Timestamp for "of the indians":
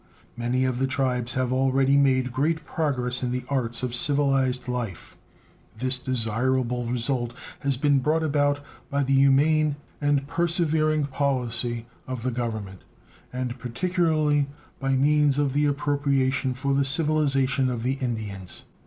17.69-18.65